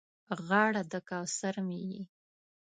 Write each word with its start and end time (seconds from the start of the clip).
غاړه 0.45 0.81
د 0.91 0.93
کوثر 1.09 1.55
مې 1.67 1.79
یې 1.91 2.01